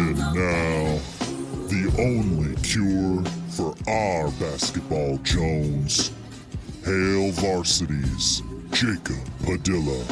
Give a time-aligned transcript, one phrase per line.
[0.00, 0.98] And now,
[1.68, 6.10] the only cure for our basketball Jones.
[6.86, 10.02] Hail Varsity's Jacob Padilla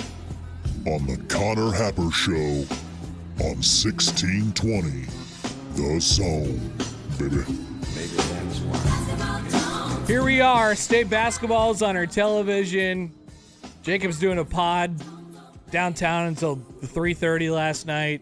[0.88, 2.66] on the Connor Happer Show
[3.40, 5.06] on 1620
[5.74, 6.70] The Zone,
[7.18, 7.44] baby.
[10.06, 10.74] Here we are.
[10.74, 13.10] State basketball's on our television.
[13.82, 15.02] Jacob's doing a pod
[15.70, 18.20] downtown until 3:30 last night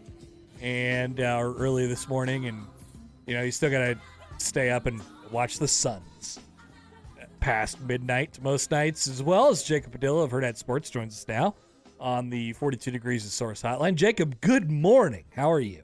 [0.61, 2.65] and uh, early this morning, and
[3.25, 3.99] you know you still got to
[4.37, 6.39] stay up and watch the Suns
[7.39, 11.55] past midnight most nights, as well as Jacob Padilla of Hurrdat Sports joins us now
[11.99, 13.95] on the 42 Degrees of Source Hotline.
[13.95, 15.25] Jacob, good morning.
[15.35, 15.83] How are you?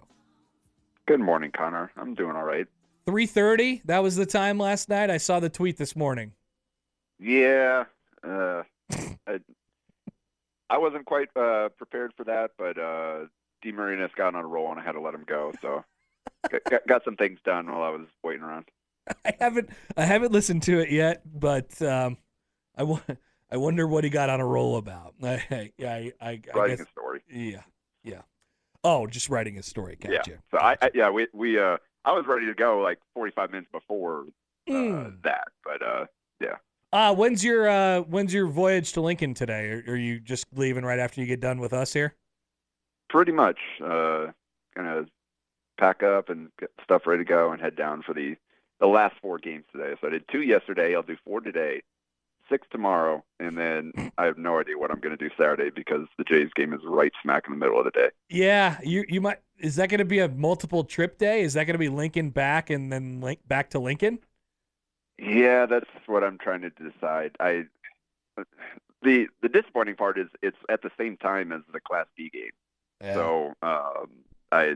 [1.05, 1.91] Good morning, Connor.
[1.97, 2.67] I'm doing all right.
[3.07, 3.81] 3:30.
[3.85, 5.09] That was the time last night.
[5.09, 6.31] I saw the tweet this morning.
[7.19, 7.85] Yeah,
[8.23, 8.63] uh,
[9.27, 9.39] I,
[10.69, 13.25] I wasn't quite uh, prepared for that, but uh,
[13.63, 15.53] DeMarinis got on a roll and I had to let him go.
[15.61, 15.83] So
[16.69, 18.65] got, got, some things done while I was waiting around.
[19.25, 22.17] I haven't I haven't listened to it yet, but um,
[22.77, 23.01] I wa-
[23.51, 25.13] I wonder what he got on a roll about.
[25.23, 27.21] I I I, I Writing guess a story.
[27.29, 27.61] yeah
[28.03, 28.21] yeah.
[28.83, 29.97] Oh, just writing a story.
[29.99, 30.31] Gotcha.
[30.31, 30.35] Yeah.
[30.51, 33.69] So I, I yeah we we uh I was ready to go like 45 minutes
[33.71, 34.25] before
[34.69, 35.21] uh, Mm.
[35.23, 36.05] that, but uh
[36.39, 36.55] yeah.
[36.93, 39.69] Uh, when's your uh when's your voyage to Lincoln today?
[39.71, 42.15] Or are you just leaving right after you get done with us here?
[43.13, 44.31] Pretty much uh
[44.75, 45.05] gonna
[45.77, 48.35] pack up and get stuff ready to go and head down for the
[48.79, 49.93] the last four games today.
[50.01, 50.95] So I did two yesterday.
[50.95, 51.83] I'll do four today,
[52.49, 56.07] six tomorrow, and then I have no idea what I'm going to do Saturday because
[56.17, 58.09] the Jays game is right smack in the middle of the day.
[58.29, 59.37] Yeah, you you might.
[59.59, 61.41] Is that going to be a multiple trip day?
[61.43, 64.19] Is that going to be Lincoln back and then link back to Lincoln?
[65.19, 67.35] Yeah, that's what I'm trying to decide.
[67.39, 67.65] I
[69.03, 72.51] the the disappointing part is it's at the same time as the Class B game.
[73.03, 74.07] So um,
[74.51, 74.75] I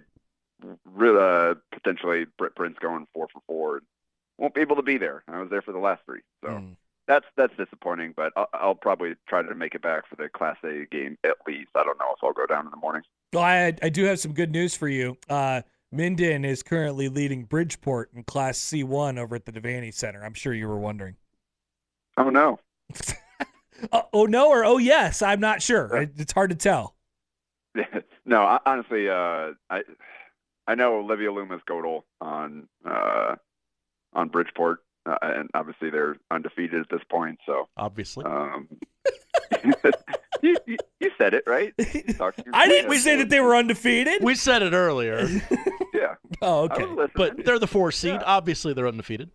[0.85, 3.81] really uh, potentially Britt Prince going four for four.
[4.37, 5.23] Won't be able to be there.
[5.27, 6.75] I was there for the last three, so Mm.
[7.07, 8.13] that's that's disappointing.
[8.15, 11.37] But I'll, I'll probably try to make it back for the Class A game at
[11.47, 11.69] least.
[11.75, 13.01] I don't know if I'll go down in the morning.
[13.33, 15.17] Well, I I do have some good news for you.
[15.29, 15.61] Uh,
[15.91, 20.23] Minden is currently leading Bridgeport in Class C1 over at the Devaney Center.
[20.23, 21.15] I'm sure you were wondering.
[22.17, 22.59] Oh no.
[23.91, 25.95] Uh, oh no or oh yes, I'm not sure.
[25.97, 26.95] It- It's hard to tell.
[28.27, 29.81] no, I, honestly, uh, I
[30.67, 33.35] I know Olivia Loomis Godel on uh,
[34.13, 37.39] on Bridgeport, uh, and obviously they're undefeated at this point.
[37.45, 38.25] So Obviously.
[38.25, 38.67] um,
[40.43, 41.73] you, you you said it right.
[42.17, 44.21] Talk to your- I didn't we say that they were undefeated.
[44.23, 45.27] we said it earlier,
[45.93, 47.07] Yeah, oh, okay.
[47.15, 48.13] but they're the four seed.
[48.15, 48.23] Yeah.
[48.25, 49.31] Obviously, they're undefeated.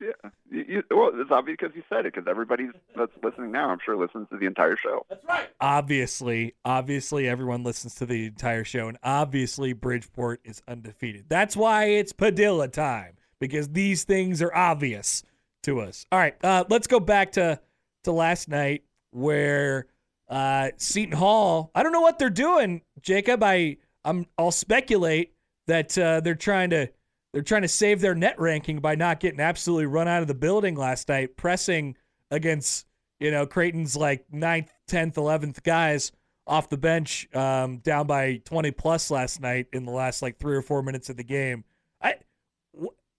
[0.00, 2.14] Yeah, you, you, well, it's obvious because you said it.
[2.14, 5.04] Because everybody that's listening now, I'm sure, listens to the entire show.
[5.08, 5.48] That's right.
[5.60, 11.26] Obviously, obviously, everyone listens to the entire show, and obviously, Bridgeport is undefeated.
[11.28, 15.22] That's why it's Padilla time because these things are obvious
[15.64, 16.06] to us.
[16.12, 17.60] All right, uh, let's go back to
[18.04, 19.86] to last night where
[20.28, 21.70] uh, Seton Hall.
[21.74, 23.42] I don't know what they're doing, Jacob.
[23.42, 25.32] I I'm I'll speculate
[25.66, 26.88] that uh, they're trying to
[27.36, 30.32] they're trying to save their net ranking by not getting absolutely run out of the
[30.32, 31.94] building last night, pressing
[32.30, 32.86] against
[33.20, 36.12] you know Creighton's like ninth, tenth, eleventh guys
[36.46, 40.56] off the bench, um, down by twenty plus last night in the last like three
[40.56, 41.64] or four minutes of the game.
[42.00, 42.14] I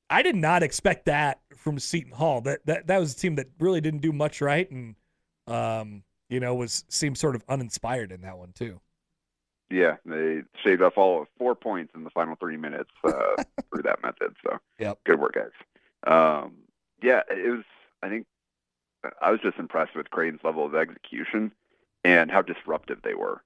[0.10, 2.42] I did not expect that from Seton Hall.
[2.42, 4.96] That that that was a team that really didn't do much right, and
[5.46, 8.82] um, you know was seemed sort of uninspired in that one too.
[9.70, 13.36] Yeah, they shaved off all of four points in the final three minutes uh,
[13.70, 14.36] through that method.
[14.46, 15.00] So, Yep.
[15.04, 15.52] good work, guys.
[16.06, 16.56] Um,
[17.02, 17.66] yeah, it was.
[18.02, 18.28] I think
[19.22, 21.52] I was just impressed with Creighton's level of execution
[22.04, 23.42] and how disruptive they were.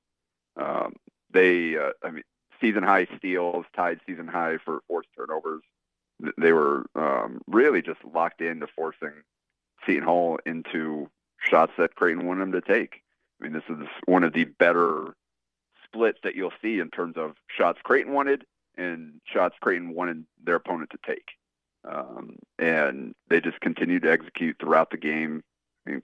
[0.58, 0.96] Um,
[1.34, 2.24] they, uh, I mean,
[2.60, 5.64] season high steals, tied season high for forced turnovers.
[6.38, 9.24] They were um, really just locked into forcing
[9.86, 11.10] Seton Hall into
[11.40, 13.02] shots that Creighton wanted them to take.
[13.40, 15.16] I mean, this is one of the better
[15.94, 18.46] splits that you'll see in terms of shots Creighton wanted
[18.78, 21.30] and shots Creighton wanted their opponent to take.
[21.84, 25.44] Um, and they just continued to execute throughout the game.
[25.86, 26.02] I mean,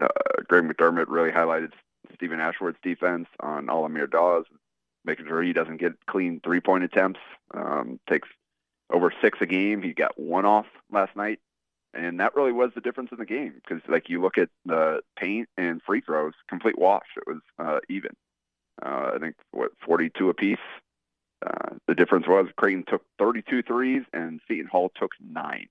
[0.00, 0.08] uh,
[0.46, 1.72] Greg McDermott really highlighted
[2.14, 4.44] Stephen Ashworth's defense on Al-Amir Dawes,
[5.04, 7.20] making sure he doesn't get clean three-point attempts.
[7.54, 8.28] Um, takes
[8.90, 9.82] over six a game.
[9.82, 11.40] He got one off last night,
[11.94, 15.00] and that really was the difference in the game because, like, you look at the
[15.18, 17.06] paint and free throws, complete wash.
[17.16, 18.12] It was uh, even.
[18.84, 20.58] Uh, I think what 42 apiece.
[21.46, 25.68] Uh, the difference was Creighton took 32 threes and Seton Hall took nine,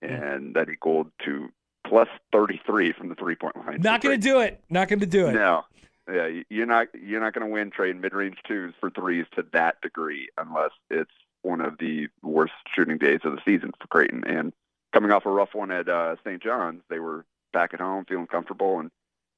[0.00, 1.48] and that equaled to
[1.86, 3.80] plus 33 from the three-point line.
[3.80, 4.62] Not going to do it.
[4.70, 5.34] Not going to do it.
[5.34, 5.64] no.
[6.08, 9.80] Yeah, you're not you're not going to win trading mid-range twos for threes to that
[9.80, 11.10] degree unless it's
[11.42, 14.22] one of the worst shooting days of the season for Creighton.
[14.24, 14.52] And
[14.92, 16.40] coming off a rough one at uh, St.
[16.40, 18.90] John's, they were back at home feeling comfortable, and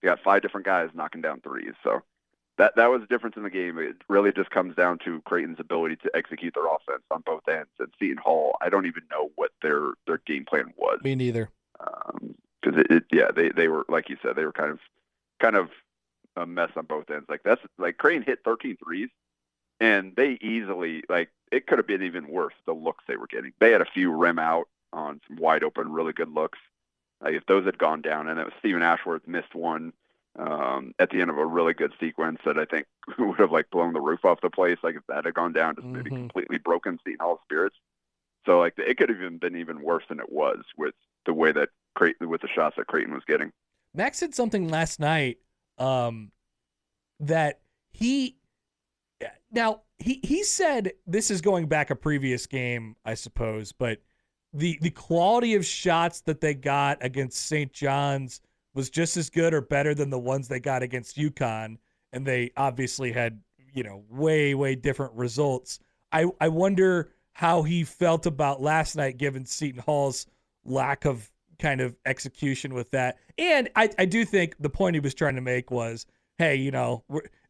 [0.03, 1.73] you got five different guys knocking down threes.
[1.83, 2.03] So
[2.59, 3.79] that that was the difference in the game.
[3.79, 7.71] It really just comes down to Creighton's ability to execute their offense on both ends.
[7.79, 11.51] And Seton Hall, I don't even know what their their game plan was Me neither.
[11.81, 14.81] Um, because it, it, yeah, they they were like you said, they were kind of
[15.41, 15.71] kind of
[16.37, 17.27] a mess on both ends.
[17.29, 19.09] Like that's like Crane hit 13 threes,
[19.81, 22.55] and they easily like it could have been even worse.
[22.67, 25.93] The looks they were getting, they had a few rim out on some wide open,
[25.93, 26.59] really good looks.
[27.21, 29.93] Like if those had gone down, and it was Stephen Ashworth missed one
[30.39, 32.87] um, at the end of a really good sequence that I think
[33.19, 34.79] would have like blown the roof off the place.
[34.83, 36.17] Like if that had gone down, just maybe Mhm.
[36.17, 37.77] completely broken Seton Hall spirits.
[38.47, 40.95] So like it could have even been even worse than it was with
[41.27, 43.53] the way that Creighton with the shots that Creighton was getting.
[43.95, 45.39] Max said something last night
[45.79, 46.31] um,
[47.21, 47.61] that
[47.91, 48.37] he
[49.51, 53.99] now he he said this is going back a previous game, I suppose, but
[54.53, 57.73] the the quality of shots that they got against St.
[57.73, 58.41] John's
[58.79, 61.79] was just as good or better than the ones they got against UConn,
[62.13, 63.41] and they obviously had
[63.75, 65.81] you know way way different results.
[66.13, 70.27] I I wonder how he felt about last night, given Seton Hall's
[70.65, 71.29] lack of
[71.59, 73.19] kind of execution with that.
[73.37, 76.71] And I, I do think the point he was trying to make was, hey, you
[76.71, 77.03] know,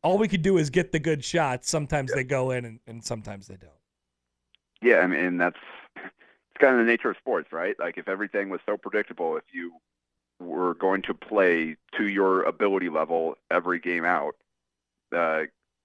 [0.02, 1.69] all we could do is get the good shots.
[1.69, 3.70] Sometimes they go in and, and sometimes they don't.
[4.81, 5.58] Yeah, I mean that's
[5.96, 7.78] it's kind of the nature of sports, right?
[7.78, 9.74] Like if everything was so predictable, if you
[10.40, 14.37] were going to play to your ability level every game out,
[15.14, 15.43] uh,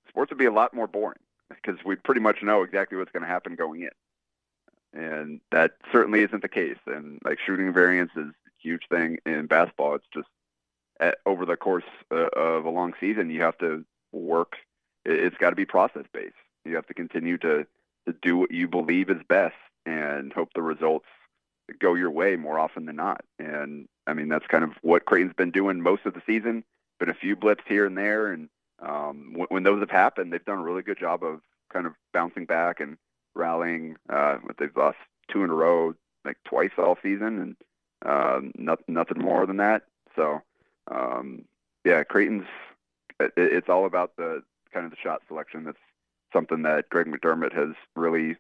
[0.08, 1.20] sports would be a lot more boring
[1.50, 5.00] because we pretty much know exactly what's going to happen going in.
[5.00, 6.78] And that certainly isn't the case.
[6.86, 9.96] And like shooting variance is a huge thing in basketball.
[9.96, 10.28] It's just
[11.00, 14.54] at, over the course uh, of a long season, you have to work.
[15.06, 16.36] It, it's got to be process based.
[16.66, 17.66] You have to continue to
[18.06, 21.06] to do what you believe is best and hope the results
[21.80, 23.24] go your way more often than not.
[23.40, 26.64] And I mean, that's kind of what Creighton's been doing most of the season.
[27.00, 28.50] Been a few blips here and there, and
[28.80, 31.94] um, when, when those have happened, they've done a really good job of kind of
[32.14, 32.98] bouncing back and
[33.36, 33.96] rallying.
[34.10, 34.98] Uh, they've lost
[35.30, 37.56] two in a row, like twice all season, and
[38.06, 39.84] um, not, nothing more than that.
[40.16, 40.42] So,
[40.92, 41.46] um,
[41.84, 42.46] yeah, Creighton's
[43.20, 45.64] it, it's all about the kind of the shot selection.
[45.64, 45.78] That's
[46.32, 48.36] something that Greg McDermott has really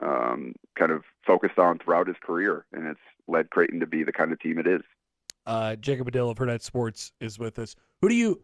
[0.00, 4.12] um, kind of focused on throughout his career, and it's led Creighton to be the
[4.12, 4.82] kind of team it is.
[5.46, 7.74] Uh, Jacob Padilla of Hurrdat Sports is with us.
[8.00, 8.42] Who do you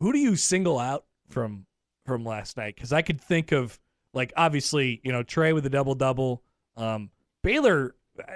[0.00, 1.66] who do you single out from
[2.06, 2.74] from last night?
[2.74, 3.78] Because I could think of
[4.14, 6.42] like obviously you know Trey with a double double.
[6.76, 7.10] Um,
[7.42, 8.32] Baylor, uh,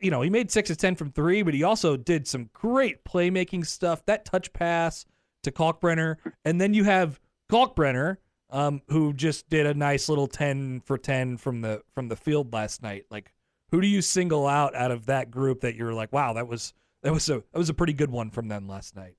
[0.00, 3.04] you know he made six of ten from three, but he also did some great
[3.04, 4.04] playmaking stuff.
[4.06, 5.04] That touch pass
[5.42, 8.16] to Kalkbrenner, and then you have Kalkbrenner,
[8.52, 12.52] um, who just did a nice little ten for ten from the from the field
[12.52, 13.04] last night.
[13.10, 13.32] Like,
[13.70, 16.72] who do you single out out of that group that you're like, wow, that was
[17.02, 19.14] that was a that was a pretty good one from them last night.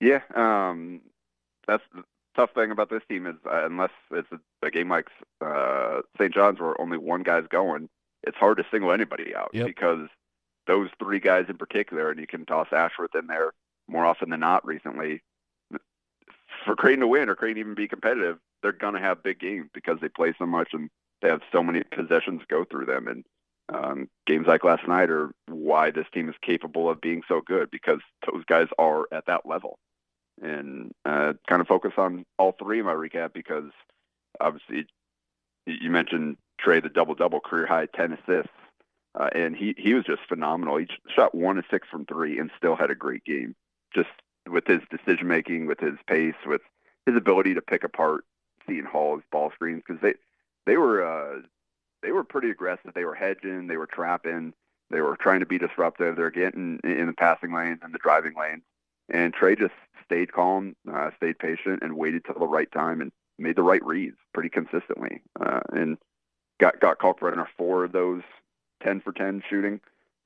[0.00, 1.02] Yeah, um,
[1.66, 2.02] that's the
[2.36, 5.08] tough thing about this team is uh, unless it's a, a game like
[5.44, 6.32] uh, St.
[6.32, 7.88] John's where only one guy's going,
[8.22, 9.66] it's hard to single anybody out Yep.
[9.66, 10.08] because
[10.66, 13.52] those three guys in particular, and you can toss Ashworth in there
[13.88, 15.22] more often than not recently.
[16.64, 19.70] For Creighton to win or Creighton even be competitive, they're going to have big games
[19.72, 20.90] because they play so much and
[21.22, 23.08] they have so many possessions go through them.
[23.08, 23.24] And
[23.72, 27.70] um, games like last night are why this team is capable of being so good
[27.70, 28.00] because
[28.30, 29.78] those guys are at that level
[30.42, 33.70] and uh, kind of focus on all three in my recap because
[34.40, 34.86] obviously
[35.66, 38.52] you mentioned Trey the double double career high ten assists,
[39.18, 40.76] uh, and he he was just phenomenal.
[40.78, 43.54] He shot one of six from three and still had a great game.
[43.94, 44.08] Just
[44.48, 46.62] with his decision making, with his pace, with
[47.06, 48.24] his ability to pick apart
[48.66, 50.14] Seton Hall's ball screens because they
[50.66, 51.40] they were uh,
[52.02, 52.92] they were pretty aggressive.
[52.94, 54.54] They were hedging, they were trapping,
[54.90, 56.16] they were trying to be disruptive.
[56.16, 58.62] They're getting in the passing lanes and the driving lanes
[59.10, 63.12] and Trey just stayed calm, uh, stayed patient, and waited till the right time and
[63.38, 65.98] made the right reads pretty consistently, uh, and
[66.58, 68.22] got got called Kalkbrenner four of those
[68.82, 69.80] ten for ten shooting,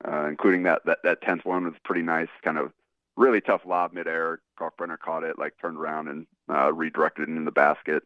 [0.07, 2.71] uh, including that that that tenth one was pretty nice, kind of
[3.17, 4.39] really tough lob midair.
[4.59, 8.03] Kalkbrenner caught it, like turned around and uh, redirected it in the basket,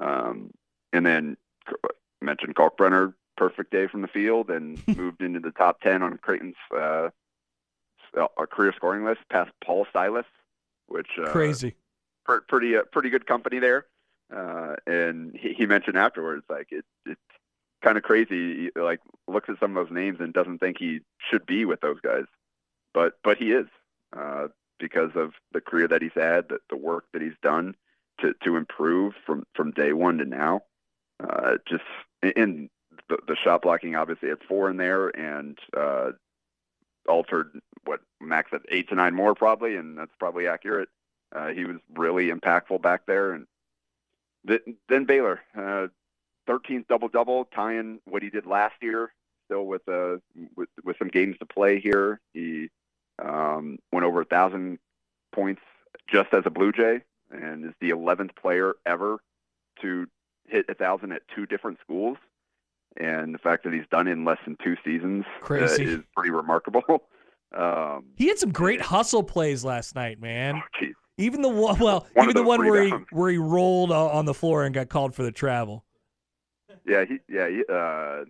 [0.00, 0.50] um,
[0.92, 1.36] and then
[2.20, 6.54] mentioned Kalkbrenner perfect day from the field and moved into the top 10 on Creighton's
[6.76, 7.08] uh,
[8.16, 10.26] uh, career scoring list past Paul Silas,
[10.88, 11.74] which uh, Crazy.
[12.24, 13.86] pr- pretty uh, pretty good company there.
[14.34, 17.20] Uh, and he, he mentioned afterwards, like it, it's
[17.82, 18.70] kind of crazy.
[18.74, 21.80] He, like looks at some of those names and doesn't think he should be with
[21.80, 22.24] those guys,
[22.94, 23.66] but but he is
[24.16, 27.74] uh, because of the career that he's had, the, the work that he's done
[28.20, 30.62] to to improve from from day one to now.
[31.20, 31.84] Uh, just
[32.36, 32.68] in
[33.08, 36.10] the, the shot blocking, obviously had four in there and uh,
[37.08, 40.88] altered what max at eight to nine more probably, and that's probably accurate.
[41.34, 43.46] Uh, he was really impactful back there, and
[44.46, 45.86] th- then Baylor, uh,
[46.48, 49.12] 13th double double, tying what he did last year.
[49.46, 50.16] Still with uh
[50.56, 52.68] with with some games to play here, he
[53.24, 54.78] um, went over a thousand
[55.34, 55.62] points
[56.08, 57.00] just as a Blue Jay,
[57.30, 59.18] and is the 11th player ever
[59.80, 60.06] to
[60.46, 62.18] hit a thousand at two different schools.
[62.98, 66.30] And the fact that he's done it in less than two seasons uh, is pretty
[66.30, 66.82] remarkable.
[67.54, 70.54] Um, He had some great hustle plays last night, man.
[70.56, 70.86] oh.
[71.18, 74.32] Even the one, well, One even the one where he where he rolled on the
[74.32, 75.84] floor and got called for the travel.
[76.86, 78.24] Yeah, he, yeah, he, uh,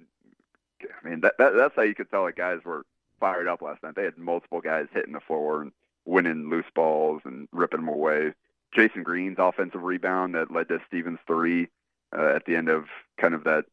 [0.82, 2.84] I mean that, that that's how you could tell that guys were
[3.22, 3.94] fired up last night.
[3.94, 5.70] They had multiple guys hitting the floor and
[6.04, 8.34] winning loose balls and ripping them away.
[8.76, 11.68] Jasen Green's offensive rebound that led to Stevens three
[12.16, 12.86] uh, at the end of
[13.20, 13.66] kind of that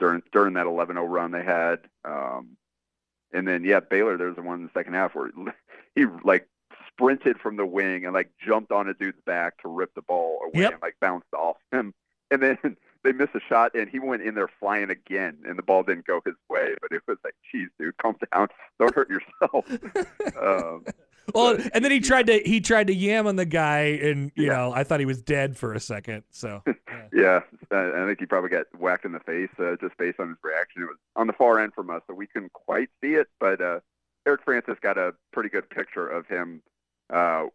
[0.00, 1.78] during during that 11-0 run they had.
[2.04, 2.56] Um,
[3.32, 4.16] and then yeah, Baylor.
[4.16, 5.30] There's the one in the second half where
[5.94, 6.48] he like
[6.88, 10.40] sprinted from the wing and like jumped on a dude's back to rip the ball
[10.46, 10.72] away Yep.
[10.72, 11.94] and like bounced off him.
[12.32, 12.76] And then
[13.06, 16.06] they missed a shot and he went in there flying again and the ball didn't
[16.06, 16.74] go his way.
[16.82, 18.48] But it was like, geez, dude, calm down.
[18.78, 19.64] Don't hurt yourself.
[20.40, 20.84] um,
[21.34, 24.30] Well, But- and then he tried to he tried to yam on the guy, and
[24.36, 24.56] you Yeah.
[24.58, 26.22] know I thought he was dead for a second.
[26.30, 27.08] So yeah.
[27.12, 27.40] yeah,
[27.72, 30.36] I I think he probably got whacked in the face uh, just based on his
[30.44, 30.82] reaction.
[30.82, 33.26] It was on the far end from us, so we couldn't quite see it.
[33.40, 33.80] But uh,
[34.24, 36.62] Eric Francis got a pretty good picture of him
[37.12, 37.46] uh,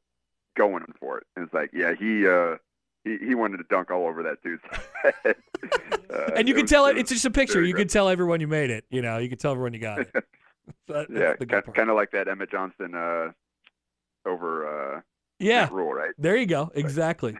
[0.57, 1.23] going for it.
[1.37, 2.57] And it's like, yeah, he uh,
[3.03, 4.63] he he wanted to dunk all over that dude's
[5.23, 5.35] head.
[6.11, 7.01] Uh, and you can tell it it.
[7.01, 7.63] It's just a picture.
[7.63, 8.83] You can tell everyone you made it.
[8.89, 10.11] You know, you can tell everyone you got it.
[10.87, 13.31] That- yeah, kind, of like that Emmett Johnson uh,
[14.25, 15.01] over uh,
[15.39, 15.69] yeah.
[15.71, 16.11] Rhule, right?
[16.17, 16.69] There you go.
[16.75, 17.37] Exactly.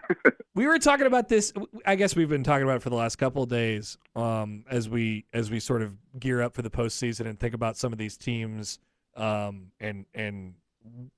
[0.55, 1.51] we were talking about this.
[1.85, 4.87] I guess we've been talking about it for the last couple of days, um, as
[4.87, 7.99] we as we sort of gear up for the postseason and think about some of
[7.99, 8.79] these teams,
[9.17, 10.53] um, and and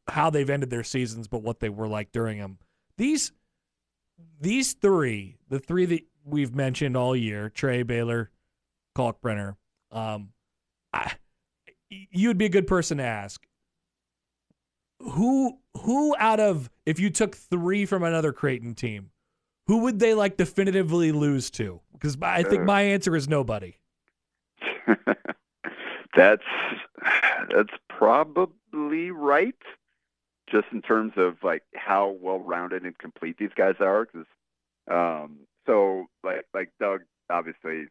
[0.08, 2.58] how they've ended their seasons, but what they were like during them.
[2.98, 3.32] These
[4.40, 8.32] these three, the three that we've mentioned all year, Trey Baylor,
[8.96, 9.56] Kalkbrenner,
[9.92, 10.30] um,
[10.92, 11.14] I,
[11.90, 13.46] you'd be a good person to ask
[15.00, 19.12] who who out of if you took three from another Creighton team,
[19.68, 21.82] who would they like definitively lose to?
[21.94, 22.66] Because I think Uh.
[22.66, 23.76] my answer is nobody.
[26.16, 26.44] that's
[27.50, 29.56] that's probably right.
[30.54, 34.28] Just in terms of like how well rounded and complete these guys are, 'cause,
[34.88, 37.88] um, so like like Doug, obviously,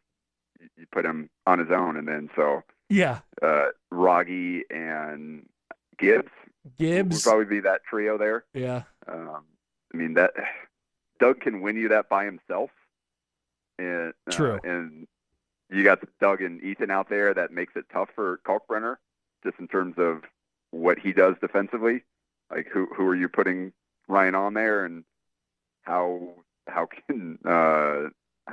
[0.61, 5.49] you, you put him on his own, and then so Yeah, uh, Wragge and
[5.97, 6.31] Gibbs
[6.77, 8.45] Gibbs would probably be that trio there.
[8.53, 9.43] Yeah, Um,
[9.93, 10.33] I mean that
[11.19, 12.71] Doug can win you that by himself,
[13.77, 14.59] and uh, True.
[14.63, 15.05] and
[15.69, 18.97] you got Doug and Ethan out there that makes it tough for Kalkbrenner,
[19.43, 20.23] just in terms of
[20.71, 22.03] what he does defensively.
[22.53, 23.73] Like who who are you putting
[24.07, 25.03] Ryan on there, and
[25.83, 26.29] how
[26.67, 28.09] how can uh,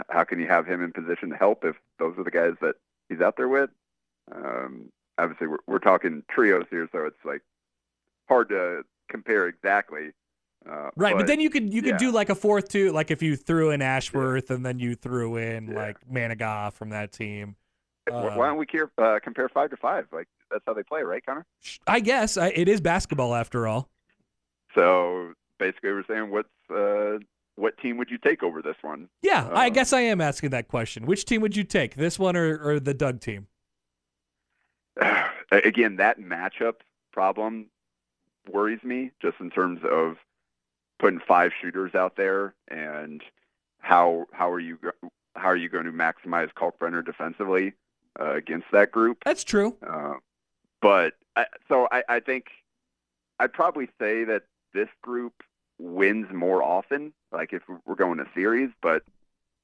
[0.08, 2.76] how can you have him in position to help if those are the guys that
[3.08, 3.70] he's out there with?
[4.32, 7.42] Um, obviously, we're, we're talking trios here, so it's like
[8.28, 10.12] hard to compare exactly.
[10.68, 11.16] Uh, right.
[11.16, 11.98] But, then you could you could yeah.
[11.98, 15.36] do like a fourth two, like if you threw in Ashworth and then you threw
[15.36, 15.74] in Yeah.
[15.74, 17.56] like Manigat from that team.
[18.10, 20.06] uh, why don't we care, uh, compare five to five?
[20.12, 21.46] Like that's how they play, right, Connor?
[21.86, 23.88] I guess I, it is basketball after all.
[24.74, 27.18] So basically, we're saying what's uh,
[27.56, 29.08] what team would you take over this one?
[29.22, 31.04] Yeah, I Um, guess I am asking that question.
[31.06, 33.48] Which team would you take, this one or, or the Doug team?
[35.52, 36.76] Again, that matchup
[37.12, 37.66] problem
[38.50, 40.16] worries me just in terms of
[40.98, 43.22] putting five shooters out there and
[43.78, 44.78] how how are you
[45.36, 47.72] how are you going to maximize Kalkbrenner defensively
[48.18, 49.18] uh, against that group?
[49.24, 49.76] That's true.
[49.86, 50.14] Uh,
[50.80, 52.46] but I, so I, I think
[53.38, 54.42] I'd probably say that
[54.74, 55.32] this group
[55.78, 59.02] wins more often, like if we're going a series, but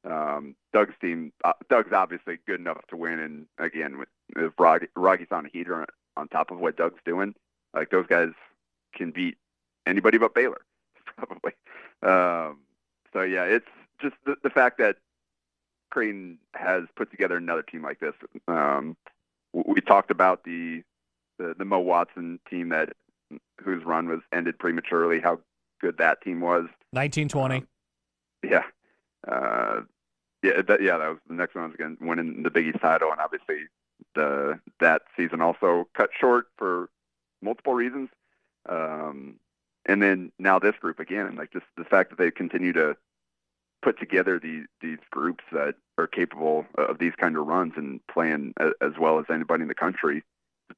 [0.04, 3.18] um, Doug's team, uh, Doug's obviously good enough to win.
[3.18, 7.00] And again, with, with Wragge- Wragge's on a heater on, on top of what Doug's
[7.04, 7.34] doing,
[7.74, 8.30] like those guys
[8.94, 9.36] can beat
[9.86, 10.62] anybody but Baylor,
[11.16, 11.52] probably.
[12.02, 12.60] Um,
[13.12, 13.66] so yeah, it's
[14.00, 14.96] just the, the fact that
[15.90, 18.14] Creighton has put together another team like this.
[18.48, 18.96] Um,
[19.52, 20.82] we talked about the,
[21.38, 22.90] the the Mo Watson team that
[23.62, 25.20] whose run was ended prematurely.
[25.20, 25.40] How
[25.80, 26.66] good that team was.
[26.92, 27.56] 1920.
[27.56, 27.66] Um,
[28.44, 28.62] yeah.
[29.26, 29.80] Uh,
[30.42, 33.10] yeah, that, yeah, that was the next one was again winning the Big East title,
[33.10, 33.64] and obviously
[34.14, 36.88] the that season also cut short for
[37.42, 38.10] multiple reasons.
[38.68, 39.36] Um,
[39.86, 42.96] and then now this group again, like just the fact that they continue to
[43.82, 48.54] put together these these groups that are capable of these kind of runs and playing
[48.60, 50.22] as well as anybody in the country,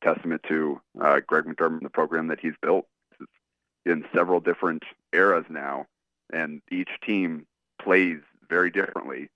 [0.03, 2.87] testament to uh, Greg McDermott and the program that he's built.
[3.21, 3.31] It's
[3.87, 5.87] in several different eras now,
[6.33, 7.47] and each team
[7.81, 9.29] plays very differently,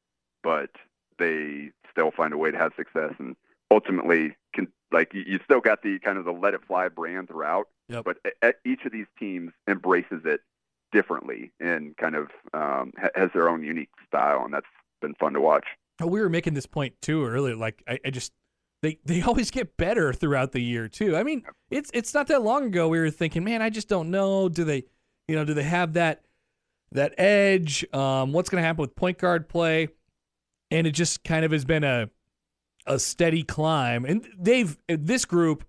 [0.43, 0.71] but
[1.19, 3.37] they still find a way to have success and
[3.71, 7.69] ultimately can like you, still got the kind of the let it fly brand throughout
[7.89, 8.05] Yep.
[8.05, 8.19] but
[8.65, 10.41] each of these teams embraces it
[10.93, 14.67] differently and kind of um, ha- has their own unique style and that's
[15.01, 15.67] been fun to watch
[16.01, 17.55] Oh, we were making this point too earlier.
[17.55, 18.33] Like I, I just
[18.83, 21.17] they they always get better throughout the year too.
[21.17, 24.11] I mean, it's it's not that long ago we were thinking, man, I just don't
[24.11, 24.49] know.
[24.49, 24.85] Do they,
[25.29, 26.25] you know, do they have that
[26.93, 27.87] that edge?
[27.95, 29.89] Um, what's going to happen with point guard play?
[30.71, 32.11] And it just kind of has been a
[32.87, 34.05] a steady climb.
[34.05, 35.65] And they've this group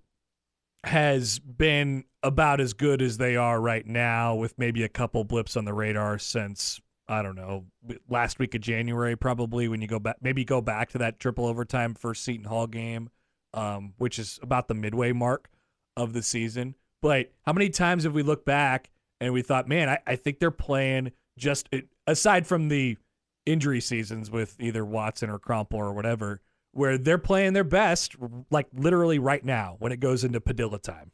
[0.83, 5.55] has been about as good as they are right now, with maybe a couple blips
[5.55, 7.65] on the radar since I don't know
[8.09, 11.45] last week of January, probably when you go back, maybe go back to that triple
[11.45, 13.09] overtime first Seton Hall game,
[13.53, 15.49] um, which is about the midway mark
[15.97, 16.75] of the season.
[17.01, 20.39] But how many times have we looked back and we thought, man, I, I think
[20.39, 21.67] they're playing just
[22.07, 22.97] aside from the
[23.45, 26.41] injury seasons with either Watson or Krampelj or whatever,
[26.71, 28.15] where they're playing their best,
[28.49, 31.11] like literally right now when it goes into Padilla time.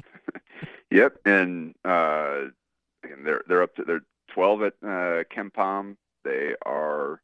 [0.90, 2.42] yep and uh,
[3.24, 4.04] they're they're up to they're
[4.36, 7.22] 12 at uh, KenPom they are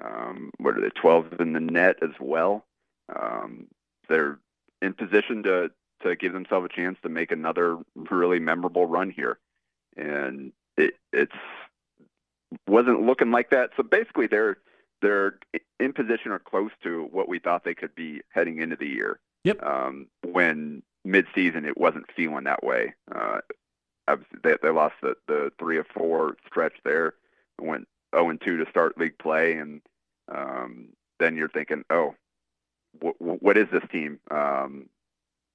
[0.00, 2.64] um, what are they 12 in the net as well.
[3.14, 3.66] Um,
[4.08, 4.38] they're
[4.80, 5.70] in position to
[6.02, 9.38] to give themselves a chance to make another really memorable run here.
[9.96, 11.32] And it it's
[12.68, 13.70] wasn't looking like that.
[13.76, 14.58] So basically they're
[15.02, 15.38] they're
[15.80, 19.18] in position or close to what we thought they could be heading into the year.
[19.42, 19.62] Yep.
[19.62, 22.94] um, when mid-season it wasn't feeling that way.
[23.14, 23.40] Uh,
[24.08, 27.14] obviously they, they lost the, the three of four stretch there
[27.60, 29.80] went 0 and 2 to start league play and
[30.32, 30.88] um,
[31.18, 32.14] then you're thinking oh
[33.00, 34.18] wh- what is this team?
[34.30, 34.88] Um,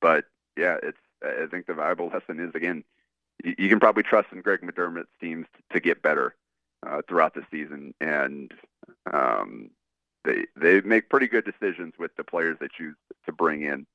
[0.02, 0.26] but
[0.58, 2.84] yeah it's I think the valuable lesson is again
[3.44, 6.36] you, you can probably trust in Greg McDermott's teams to get better
[6.86, 8.54] uh, throughout the season and
[9.12, 9.70] um,
[10.26, 13.86] they they make pretty good decisions with the players they choose to bring in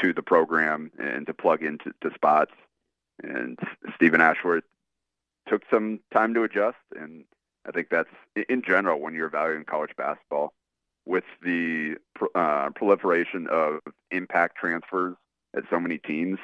[0.00, 2.52] to the program and to plug into to spots
[3.22, 3.58] and
[3.96, 4.64] Stephen Ashworth
[5.48, 7.24] took some time to adjust, and
[7.66, 8.10] I think that's
[8.48, 10.54] in general when you're evaluating college basketball
[11.06, 11.96] with the
[12.34, 13.80] uh, proliferation of
[14.10, 15.16] impact transfers
[15.56, 16.38] at so many teams.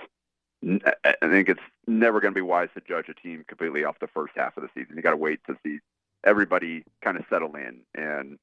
[1.04, 4.08] I think it's never going to be wise to judge a team completely off the
[4.08, 4.96] first half of the season.
[4.96, 5.78] You got to wait to see
[6.24, 8.38] everybody kind of settle in, and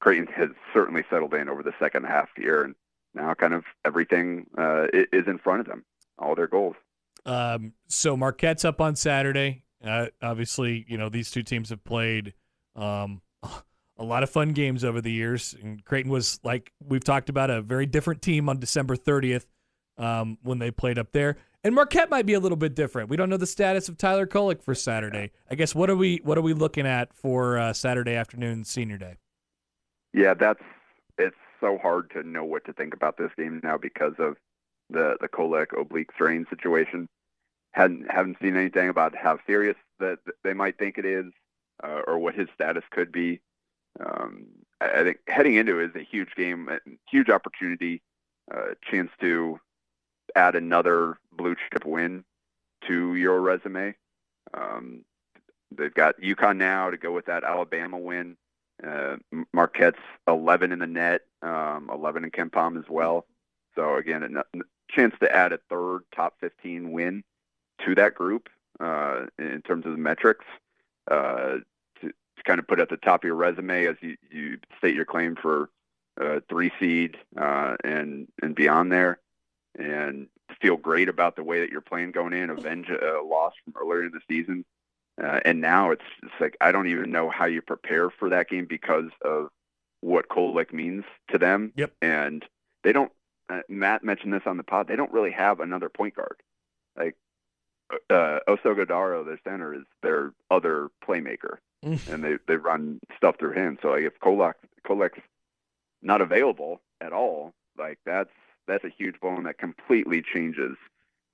[0.00, 2.74] Creighton has certainly settled in over the second half here, and
[3.14, 5.84] now kind of everything uh, is in front of them,
[6.18, 6.76] all their goals.
[7.26, 9.64] Um, so Marquette's up on Saturday.
[9.84, 12.34] Uh, obviously, you know these two teams have played
[12.74, 15.54] um, a lot of fun games over the years.
[15.62, 19.46] And Creighton was like we've talked about a very different team on December 30th
[19.98, 21.36] um, when they played up there.
[21.64, 23.10] And Marquette might be a little bit different.
[23.10, 25.32] We don't know the status of Tyler Kolek for Saturday.
[25.50, 28.96] I guess what are we what are we looking at for uh, Saturday afternoon, Senior
[28.96, 29.16] Day?
[30.14, 30.62] Yeah, that's
[31.18, 34.36] it's so hard to know what to think about this game now because of
[34.90, 37.08] the the Kolek oblique strain situation.
[37.72, 41.26] Hadn't haven't seen anything about how serious that they might think it is,
[41.82, 43.40] uh, or what his status could be.
[44.00, 44.46] Um,
[44.80, 46.78] I, I think heading into it is a huge game, a
[47.10, 48.02] huge opportunity,
[48.52, 49.60] uh, chance to
[50.34, 52.24] add another blue chip win
[52.86, 53.94] to your resume.
[54.54, 55.04] Um,
[55.76, 58.36] they've got UConn now to go with that Alabama win.
[58.86, 59.16] Uh,
[59.52, 59.98] Marquette's
[60.28, 63.26] 11 in the net, um, 11 in KenPom as well.
[63.74, 64.36] So again,
[64.88, 67.24] chance to add a third top 15 win
[67.84, 68.48] to that group
[68.80, 70.44] uh, in terms of the metrics
[71.10, 71.56] uh,
[72.00, 74.94] to, to kind of put at the top of your resume as you, you state
[74.94, 75.70] your claim for
[76.20, 79.18] uh, three seed uh, and and beyond there.
[79.78, 80.28] And
[80.60, 84.04] feel great about the way that you're playing going in, avenge a loss from earlier
[84.04, 84.64] in the season.
[85.22, 88.48] Uh, and now it's, it's like I don't even know how you prepare for that
[88.48, 89.48] game because of
[90.00, 91.72] what Kolek means to them.
[91.76, 91.92] Yep.
[92.02, 92.44] And
[92.84, 93.12] they don't.
[93.50, 94.88] Uh, Matt mentioned this on the pod.
[94.88, 96.36] They don't really have another point guard.
[96.96, 97.16] Like
[98.10, 102.12] uh, Oso Ighodaro, their center, is their other playmaker, Mm.
[102.12, 103.78] and they they run stuff through him.
[103.80, 105.20] So like if Kolek Kolek's
[106.02, 108.30] not available at all, like that's
[108.66, 110.76] that's a huge blow and that completely changes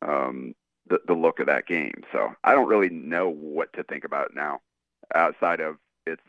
[0.03, 0.55] um,
[0.87, 2.05] the the look of that game.
[2.13, 4.61] So I don't really know what to think about now,
[5.15, 6.21] outside of it's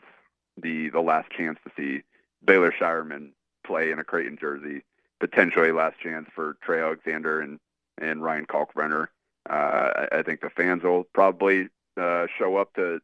[0.56, 2.02] the the last chance to see
[2.42, 3.32] Baylor Scheierman
[3.66, 4.82] play in a Creighton jersey,
[5.20, 7.58] potentially last chance for Trey Alexander and
[7.98, 9.06] and Ryan Kalkbrenner.
[9.48, 13.00] Uh, I, think the fans will probably uh, show up to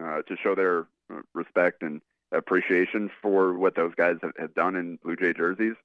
[0.00, 0.86] uh, to show their
[1.34, 2.00] respect and
[2.32, 5.76] appreciation for what those guys have, have done in Blue Jay jerseys.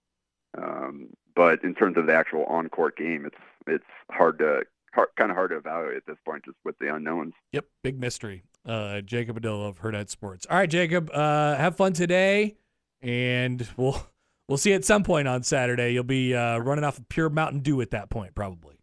[0.58, 5.32] Um, but in terms of the actual on-court game, it's it's hard to hard, kind
[5.32, 7.34] of hard to evaluate at this point, just with the unknowns.
[7.54, 8.44] Yep, big mystery.
[8.66, 10.46] Uh, Jacob Padilla of Hurrdat Sports.
[10.50, 12.56] All right, Jacob, uh, have fun today,
[13.02, 14.06] and we'll
[14.48, 15.94] we'll see you at some point on Saturday.
[15.94, 18.76] You'll be uh, running off of pure Mountain Dew at that point, probably.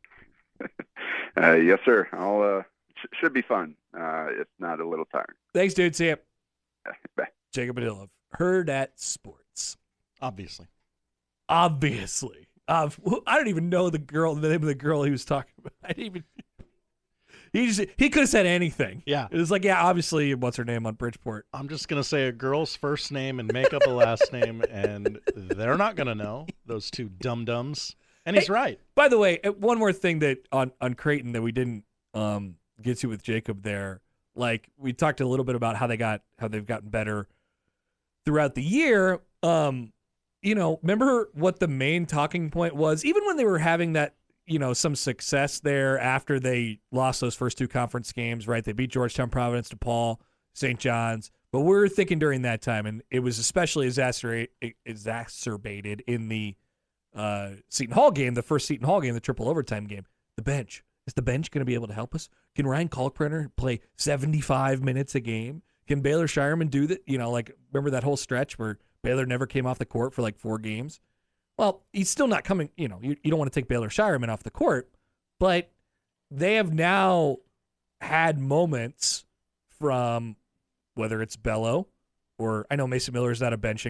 [1.40, 2.08] Uh, yes, sir.
[2.12, 2.62] I'll uh,
[2.96, 3.74] sh- should be fun.
[3.96, 5.28] Uh, if not a little tiring.
[5.54, 5.94] Thanks, dude.
[5.94, 6.16] See ya.
[7.16, 7.28] Bye.
[7.52, 9.76] Jacob Padilla heard at Sports.
[10.20, 10.66] Obviously.
[11.48, 12.88] Obviously, uh,
[13.26, 15.72] I don't even know the girl, the name of the girl he was talking about.
[15.84, 16.24] I didn't even.
[17.52, 19.02] He just he could have said anything.
[19.06, 19.26] Yeah.
[19.30, 21.46] It was like, yeah, obviously, what's her name on Bridgeport?
[21.52, 25.18] I'm just gonna say a girl's first name and make up a last name, and
[25.34, 27.96] they're not gonna know those two dum dums.
[28.26, 28.52] And he's Hey.
[28.52, 28.80] right.
[28.94, 31.84] By the way, uh, one more thing that on on Creighton that we didn't
[32.14, 34.00] um, get to with Jacob there,
[34.36, 37.26] like we talked a little bit about how they got how they've gotten better
[38.24, 39.20] throughout the year.
[39.42, 39.92] Um,
[40.42, 43.04] you know, remember what the main talking point was?
[43.04, 44.14] Even when they were having that,
[44.46, 48.64] you know, some success there after they lost those first two conference games, right?
[48.64, 50.16] They beat Georgetown, Providence, DePaul,
[50.54, 50.78] St.
[50.78, 51.30] John's.
[51.52, 56.56] But we're thinking during that time, and it was especially exacerbated in the
[57.14, 60.06] uh, Seton Hall game, the first Seton Hall game, the triple overtime game.
[60.36, 62.28] The bench is the bench going to be able to help us?
[62.54, 65.62] Can Ryan Kalkbrenner play 75 minutes a game?
[65.86, 67.02] Can Baylor Scheierman do that?
[67.06, 70.22] You know, like remember that whole stretch where Baylor never came off the court for
[70.22, 71.00] like four games?
[71.58, 72.70] Well, he's still not coming.
[72.76, 74.90] You know, you, you don't want to take Baylor Scheierman off the court,
[75.38, 75.70] but
[76.30, 77.38] they have now
[78.00, 79.24] had moments
[79.78, 80.36] from
[80.94, 81.88] whether it's Bello
[82.40, 83.86] or I know Mason Miller is not a bench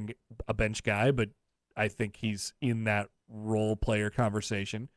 [0.49, 1.31] a bench guy, but
[1.77, 4.89] I think he's in that role player conversation.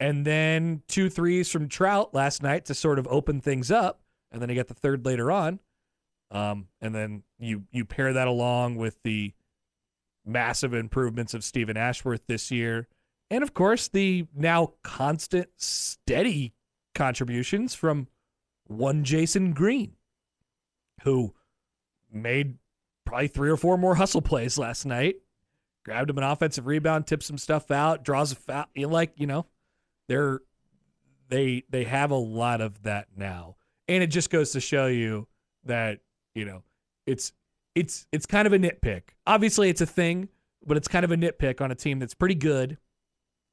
[0.00, 4.00] And then two threes from Traudt last night to sort of open things up,
[4.32, 5.60] and then he got the third later on.
[6.30, 9.34] Um, and then you you pair that along with the
[10.26, 12.88] massive improvements of Stephen Ashworth this year,
[13.30, 16.54] and of course the now constant, steady
[16.94, 18.08] contributions from
[18.66, 19.92] one Jasen Green,
[21.02, 21.34] who
[22.12, 22.58] made
[23.04, 25.16] probably three or four more hustle plays last night.
[25.84, 28.66] Grabbed him an offensive rebound, tips some stuff out, draws a foul.
[28.74, 29.46] You like, you know,
[30.08, 30.40] they're
[31.28, 35.28] they they have a lot of that now, and it just goes to show you
[35.64, 36.00] that
[36.34, 36.62] you know
[37.06, 37.32] it's
[37.76, 39.02] it's it's kind of a nitpick.
[39.26, 40.28] Obviously, it's a thing,
[40.66, 42.78] but it's kind of a nitpick on a team that's pretty good.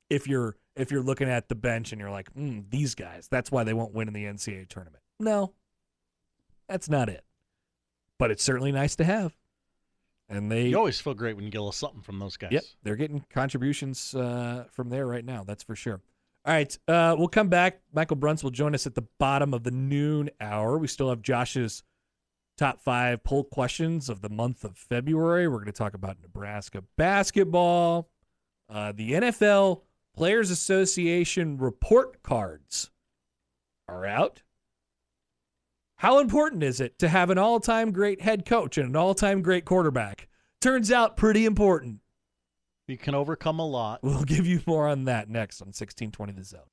[0.10, 3.52] If you're if you're looking at the bench and you're like, mm, these guys, that's
[3.52, 5.04] why they won't win in the NCAA tournament.
[5.20, 5.54] No,
[6.68, 7.24] that's not it.
[8.18, 9.36] But it's certainly nice to have.
[10.30, 12.54] And they You always feel great when you get a little something from those guys.
[12.54, 15.44] Yep, they're getting contributions uh, from there right now.
[15.44, 16.02] That's for sure.
[16.46, 17.82] All right, uh, we'll come back.
[17.94, 20.78] Michael Bruns will join us at the bottom of the noon hour.
[20.78, 21.84] We still have Josh's
[22.58, 25.48] top five poll questions of the month of February.
[25.48, 28.10] We're going to talk about Nebraska basketball,
[28.70, 29.82] uh, the NFL
[30.16, 32.92] Players Association report cards
[33.88, 34.44] are out.
[35.98, 39.16] How important is it to have an all time great head coach and an all
[39.16, 40.28] time great quarterback?
[40.62, 42.00] Turns out pretty important.
[42.88, 44.02] You can overcome a lot.
[44.04, 46.73] We'll give you more on that next on 1620 The Zone.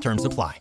[0.00, 0.58] Terms apply.